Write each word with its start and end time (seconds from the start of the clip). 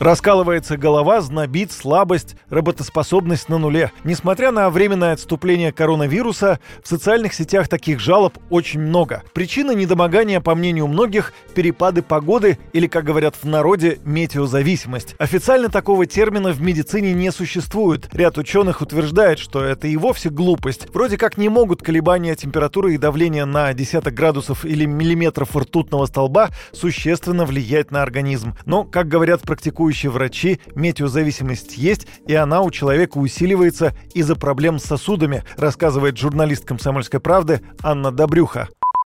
Раскалывается 0.00 0.78
голова, 0.78 1.20
знобит, 1.20 1.72
слабость, 1.72 2.34
работоспособность 2.48 3.50
на 3.50 3.58
нуле. 3.58 3.92
Несмотря 4.02 4.50
на 4.50 4.70
временное 4.70 5.12
отступление 5.12 5.72
коронавируса, 5.72 6.58
в 6.82 6.88
социальных 6.88 7.34
сетях 7.34 7.68
таких 7.68 8.00
жалоб 8.00 8.38
очень 8.48 8.80
много. 8.80 9.22
Причина 9.34 9.72
недомогания, 9.72 10.40
по 10.40 10.54
мнению 10.54 10.86
многих, 10.86 11.34
перепады 11.54 12.00
погоды 12.00 12.56
или, 12.72 12.86
как 12.86 13.04
говорят 13.04 13.34
в 13.42 13.44
народе, 13.46 13.98
метеозависимость. 14.06 15.16
Официально 15.18 15.68
такого 15.68 16.06
термина 16.06 16.52
в 16.52 16.62
медицине 16.62 17.12
не 17.12 17.30
существует. 17.30 18.08
Ряд 18.14 18.38
ученых 18.38 18.80
утверждает, 18.80 19.38
что 19.38 19.62
это 19.62 19.86
и 19.86 19.98
вовсе 19.98 20.30
глупость. 20.30 20.86
Вроде 20.94 21.18
как 21.18 21.36
не 21.36 21.50
могут 21.50 21.82
колебания 21.82 22.34
температуры 22.36 22.94
и 22.94 22.98
давления 22.98 23.44
на 23.44 23.74
десяток 23.74 24.14
градусов 24.14 24.64
или 24.64 24.86
миллиметров 24.86 25.54
ртутного 25.54 26.06
столба 26.06 26.48
существенно 26.72 27.44
влиять 27.44 27.90
на 27.90 28.02
организм. 28.02 28.56
Но, 28.64 28.84
как 28.84 29.06
говорят 29.06 29.42
практикующие 29.42 29.89
практикующие 29.90 30.10
врачи, 30.10 30.60
метеозависимость 30.74 31.76
есть, 31.76 32.06
и 32.26 32.34
она 32.34 32.62
у 32.62 32.70
человека 32.70 33.18
усиливается 33.18 33.92
из-за 34.14 34.36
проблем 34.36 34.78
с 34.78 34.84
сосудами, 34.84 35.42
рассказывает 35.56 36.16
журналист 36.16 36.64
«Комсомольской 36.64 37.18
правды» 37.18 37.60
Анна 37.82 38.12
Добрюха. 38.12 38.68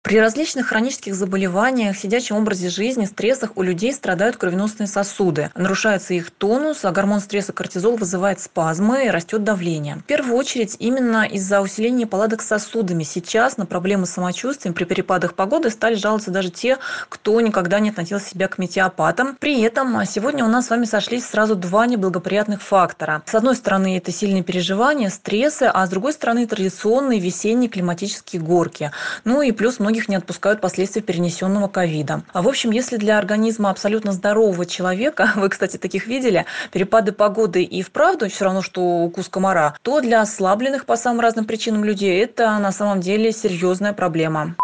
При 0.08 0.18
различных 0.18 0.68
хронических 0.68 1.14
заболеваниях, 1.14 1.94
сидячем 1.94 2.36
образе 2.36 2.70
жизни, 2.70 3.04
стрессах 3.04 3.50
у 3.56 3.62
людей 3.62 3.92
страдают 3.92 4.38
кровеносные 4.38 4.86
сосуды. 4.86 5.50
Нарушается 5.54 6.14
их 6.14 6.30
тонус, 6.30 6.86
а 6.86 6.92
гормон 6.92 7.20
стресса 7.20 7.52
кортизол 7.52 7.98
вызывает 7.98 8.40
спазмы 8.40 9.04
и 9.04 9.10
растет 9.10 9.44
давление. 9.44 9.96
В 9.96 10.04
первую 10.04 10.38
очередь 10.38 10.76
именно 10.78 11.26
из-за 11.26 11.60
усиления 11.60 12.06
паладок 12.06 12.40
с 12.40 12.46
сосудами 12.46 13.02
сейчас 13.02 13.58
на 13.58 13.66
проблемы 13.66 14.06
с 14.06 14.12
самочувствием 14.12 14.72
при 14.72 14.84
перепадах 14.84 15.34
погоды 15.34 15.68
стали 15.68 15.94
жаловаться 15.96 16.30
даже 16.30 16.48
те, 16.48 16.78
кто 17.10 17.38
никогда 17.42 17.78
не 17.78 17.90
относил 17.90 18.18
себя 18.18 18.48
к 18.48 18.56
метеопатам. 18.56 19.36
При 19.38 19.60
этом 19.60 20.06
сегодня 20.06 20.42
у 20.42 20.48
нас 20.48 20.68
с 20.68 20.70
вами 20.70 20.86
сошлись 20.86 21.26
сразу 21.26 21.54
два 21.54 21.86
неблагоприятных 21.86 22.62
фактора. 22.62 23.22
С 23.26 23.34
одной 23.34 23.56
стороны 23.56 23.98
это 23.98 24.10
сильные 24.10 24.42
переживания, 24.42 25.10
стрессы, 25.10 25.64
а 25.64 25.86
с 25.86 25.90
другой 25.90 26.14
стороны 26.14 26.46
традиционные 26.46 27.20
весенние 27.20 27.68
климатические 27.68 28.40
горки. 28.40 28.90
Ну 29.24 29.42
и 29.42 29.52
плюс 29.52 29.78
многие 29.78 29.97
многих 29.98 30.08
не 30.08 30.16
отпускают 30.16 30.60
последствия 30.60 31.02
перенесенного 31.02 31.66
ковида. 31.66 32.22
А 32.32 32.42
в 32.42 32.48
общем, 32.48 32.70
если 32.70 32.96
для 32.96 33.18
организма 33.18 33.70
абсолютно 33.70 34.12
здорового 34.12 34.64
человека, 34.64 35.32
вы, 35.36 35.48
кстати, 35.48 35.76
таких 35.76 36.06
видели, 36.06 36.44
перепады 36.72 37.12
погоды 37.12 37.62
и 37.62 37.82
вправду 37.82 38.28
все 38.28 38.44
равно, 38.44 38.62
что 38.62 38.80
укус 38.80 39.28
комара, 39.28 39.74
то 39.82 40.00
для 40.00 40.20
ослабленных 40.20 40.84
по 40.84 40.96
самым 40.96 41.20
разным 41.20 41.44
причинам 41.46 41.84
людей 41.84 42.22
это 42.22 42.58
на 42.58 42.72
самом 42.72 43.00
деле 43.00 43.32
серьезная 43.32 43.92
проблема. 43.92 44.54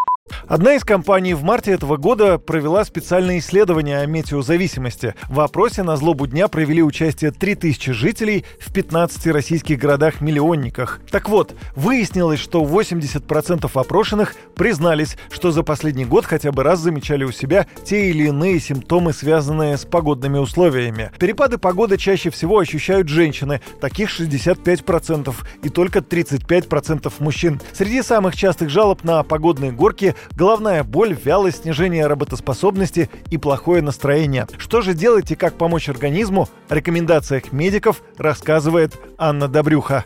Одна 0.47 0.75
из 0.75 0.85
компаний 0.85 1.33
в 1.33 1.43
марте 1.43 1.73
этого 1.73 1.97
года 1.97 2.39
провела 2.39 2.85
специальное 2.85 3.39
исследование 3.39 4.01
о 4.01 4.07
метеозависимости. 4.07 5.15
В 5.29 5.41
опросе 5.41 5.83
на 5.83 5.97
злобу 5.97 6.27
дня 6.27 6.49
провели 6.49 6.83
участие 6.83 7.31
3000 7.31 7.93
жителей 7.93 8.45
в 8.59 8.73
15 8.73 9.27
российских 9.29 9.79
городах-миллионниках. 9.79 11.01
Так 11.11 11.29
вот, 11.29 11.55
выяснилось, 11.75 12.41
что 12.41 12.63
80% 12.63 13.71
опрошенных 13.73 14.35
признались, 14.55 15.17
что 15.31 15.51
за 15.51 15.63
последний 15.63 16.05
год 16.05 16.27
хотя 16.27 16.53
бы 16.53 16.63
раз 16.63 16.81
замечали 16.81 17.25
у 17.25 17.33
себя 17.33 17.67
те 17.85 18.11
или 18.11 18.29
иные 18.29 18.61
симптомы, 18.61 19.13
связанные 19.13 19.79
с 19.79 19.85
погодными 19.85 20.39
условиями. 20.39 21.11
Перепады 21.19 21.57
погоды 21.57 21.97
чаще 21.97 22.31
всего 22.31 22.59
ощущают 22.59 23.09
женщины, 23.09 23.61
таких 23.81 24.11
65%, 24.11 25.35
и 25.63 25.69
только 25.71 26.01
35% 26.01 27.13
мужчин. 27.19 27.61
Среди 27.73 28.03
самых 28.03 28.37
частых 28.37 28.69
жалоб 28.69 29.05
на 29.05 29.23
погодные 29.23 29.73
горки 29.73 30.14
головная 30.37 30.85
боль, 30.85 31.15
вялость, 31.15 31.63
снижение 31.63 32.07
работоспособности 32.07 33.11
и 33.31 33.39
плохое 33.39 33.83
настроение. 33.83 34.47
Что 34.59 34.81
же 34.81 34.95
делать 34.95 35.31
и 35.31 35.37
как 35.37 35.55
помочь 35.55 35.89
организму? 35.89 36.49
О 36.69 36.75
рекомендациях 36.75 37.53
медиков 37.53 38.03
рассказывает 38.17 38.99
Анна 39.19 39.49
Добрюха. 39.49 40.05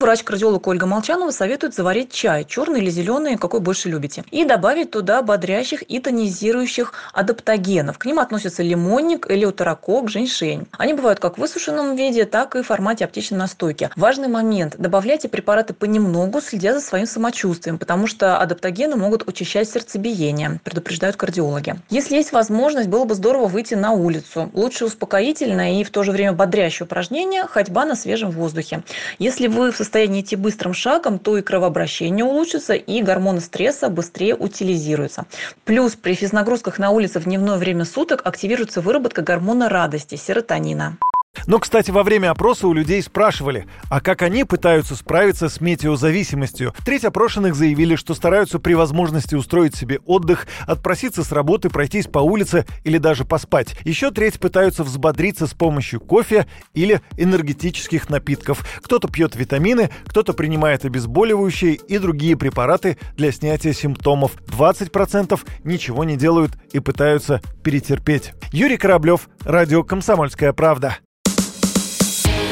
Врач-кардиолог 0.00 0.64
Ольга 0.68 0.86
Молчанова 0.86 1.32
советует 1.32 1.74
заварить 1.74 2.12
чай, 2.12 2.44
черный 2.44 2.78
или 2.78 2.88
зеленый, 2.88 3.36
какой 3.36 3.58
больше 3.58 3.88
любите, 3.88 4.22
и 4.30 4.44
добавить 4.44 4.92
туда 4.92 5.22
бодрящих 5.22 5.82
и 5.82 5.98
тонизирующих 5.98 6.92
адаптогенов. 7.12 7.98
К 7.98 8.04
ним 8.04 8.20
относятся 8.20 8.62
лимонник, 8.62 9.28
элеутерокок, 9.28 10.08
женьшень. 10.08 10.68
Они 10.78 10.94
бывают 10.94 11.18
как 11.18 11.36
в 11.36 11.40
высушенном 11.40 11.96
виде, 11.96 12.26
так 12.26 12.54
и 12.54 12.62
в 12.62 12.66
формате 12.68 13.06
аптечной 13.06 13.38
настойки. 13.38 13.90
Важный 13.96 14.28
момент. 14.28 14.76
Добавляйте 14.78 15.28
препараты 15.28 15.74
понемногу, 15.74 16.40
следя 16.40 16.74
за 16.74 16.80
своим 16.80 17.06
самочувствием, 17.06 17.76
потому 17.76 18.06
что 18.06 18.38
адаптогены 18.38 18.94
могут 18.94 19.26
учащать 19.26 19.68
сердцебиение, 19.68 20.60
предупреждают 20.62 21.16
кардиологи. 21.16 21.74
Если 21.90 22.14
есть 22.14 22.30
возможность, 22.30 22.88
было 22.88 23.04
бы 23.04 23.16
здорово 23.16 23.48
выйти 23.48 23.74
на 23.74 23.90
улицу. 23.90 24.48
Лучше 24.52 24.84
успокоительное 24.84 25.80
и 25.80 25.82
в 25.82 25.90
то 25.90 26.04
же 26.04 26.12
время 26.12 26.34
бодрящее 26.34 26.86
упражнение– 26.86 27.46
ходьба 27.48 27.84
на 27.84 27.96
свежем 27.96 28.30
воздухе. 28.30 28.84
Если 29.18 29.48
вы 29.48 29.72
в 29.72 29.87
состоянии 29.88 30.20
идти 30.20 30.36
быстрым 30.36 30.74
шагом, 30.74 31.18
то 31.18 31.38
и 31.38 31.42
кровообращение 31.42 32.24
улучшится, 32.24 32.74
и 32.74 33.02
гормоны 33.02 33.40
стресса 33.40 33.88
быстрее 33.88 34.34
утилизируются. 34.34 35.24
Плюс 35.64 35.94
при 35.94 36.12
физнагрузках 36.14 36.78
на 36.78 36.90
улице 36.90 37.20
в 37.20 37.24
дневное 37.24 37.56
время 37.56 37.86
суток 37.86 38.20
активируется 38.24 38.82
выработка 38.82 39.22
гормона 39.22 39.70
радости– 39.70 40.14
серотонина. 40.16 40.98
Но, 41.46 41.58
кстати, 41.58 41.90
во 41.90 42.02
время 42.02 42.30
опроса 42.30 42.68
у 42.68 42.72
людей 42.72 43.02
спрашивали, 43.02 43.66
а 43.90 44.00
как 44.00 44.22
они 44.22 44.44
пытаются 44.44 44.94
справиться 44.96 45.48
с 45.48 45.60
метеозависимостью. 45.60 46.74
Треть 46.84 47.04
опрошенных 47.04 47.54
заявили, 47.54 47.96
что 47.96 48.14
стараются 48.14 48.58
при 48.58 48.74
возможности 48.74 49.34
устроить 49.34 49.74
себе 49.74 50.00
отдых, 50.06 50.46
отпроситься 50.66 51.24
с 51.24 51.32
работы, 51.32 51.70
пройтись 51.70 52.06
по 52.06 52.18
улице 52.18 52.66
или 52.84 52.98
даже 52.98 53.24
поспать. 53.24 53.76
Еще 53.84 54.10
треть 54.10 54.38
пытаются 54.38 54.84
взбодриться 54.84 55.46
с 55.46 55.54
помощью 55.54 56.00
кофе 56.00 56.46
или 56.74 57.00
энергетических 57.16 58.10
напитков. 58.10 58.64
Кто-то 58.82 59.08
пьет 59.08 59.36
витамины, 59.36 59.90
кто-то 60.06 60.32
принимает 60.32 60.84
обезболивающие 60.84 61.74
и 61.74 61.98
другие 61.98 62.36
препараты 62.36 62.98
для 63.16 63.32
снятия 63.32 63.72
симптомов. 63.72 64.32
20% 64.46 65.38
ничего 65.64 66.04
не 66.04 66.16
делают 66.16 66.52
и 66.72 66.80
пытаются 66.80 67.40
перетерпеть. 67.62 68.32
Юрий 68.52 68.76
Кораблев, 68.76 69.28
Радио 69.44 69.82
«Комсомольская 69.82 70.52
правда». 70.52 70.98